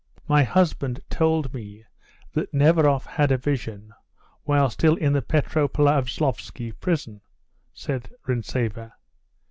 "My 0.27 0.41
husband 0.41 0.99
told 1.11 1.53
me 1.53 1.85
that 2.33 2.51
Neveroff 2.55 3.05
had 3.05 3.31
a 3.31 3.37
vision 3.37 3.93
while 4.45 4.67
still 4.71 4.95
in 4.95 5.13
the 5.13 5.21
Petropavlovski 5.21 6.71
prison," 6.71 7.21
said 7.71 8.09
Rintzeva. 8.27 8.93